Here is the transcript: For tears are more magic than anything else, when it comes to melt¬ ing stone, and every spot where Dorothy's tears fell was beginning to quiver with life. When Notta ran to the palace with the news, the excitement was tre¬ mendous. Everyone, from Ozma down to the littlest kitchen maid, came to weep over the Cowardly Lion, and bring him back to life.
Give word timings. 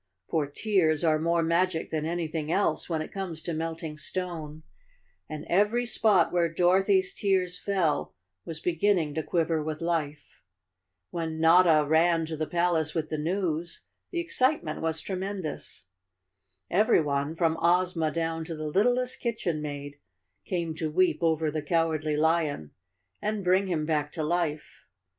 For 0.27 0.47
tears 0.47 1.03
are 1.03 1.19
more 1.19 1.43
magic 1.43 1.91
than 1.91 2.07
anything 2.07 2.51
else, 2.51 2.89
when 2.89 3.03
it 3.03 3.11
comes 3.11 3.39
to 3.43 3.51
melt¬ 3.51 3.83
ing 3.83 3.99
stone, 3.99 4.63
and 5.29 5.45
every 5.47 5.85
spot 5.85 6.33
where 6.33 6.51
Dorothy's 6.51 7.13
tears 7.13 7.59
fell 7.59 8.15
was 8.43 8.59
beginning 8.59 9.13
to 9.13 9.21
quiver 9.21 9.61
with 9.61 9.79
life. 9.79 10.41
When 11.11 11.39
Notta 11.39 11.85
ran 11.87 12.25
to 12.25 12.35
the 12.35 12.47
palace 12.47 12.95
with 12.95 13.09
the 13.09 13.19
news, 13.19 13.83
the 14.09 14.19
excitement 14.19 14.81
was 14.81 15.03
tre¬ 15.03 15.15
mendous. 15.15 15.83
Everyone, 16.71 17.35
from 17.35 17.55
Ozma 17.61 18.09
down 18.09 18.43
to 18.45 18.55
the 18.55 18.65
littlest 18.69 19.19
kitchen 19.19 19.61
maid, 19.61 19.99
came 20.45 20.73
to 20.77 20.89
weep 20.89 21.19
over 21.21 21.51
the 21.51 21.61
Cowardly 21.61 22.17
Lion, 22.17 22.71
and 23.21 23.43
bring 23.43 23.67
him 23.67 23.85
back 23.85 24.11
to 24.13 24.23
life. 24.23 24.83